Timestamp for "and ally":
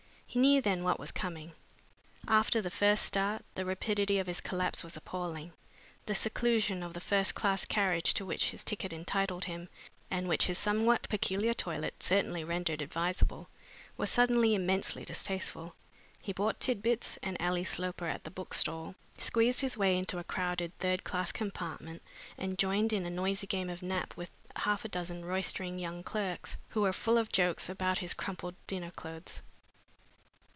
17.21-17.63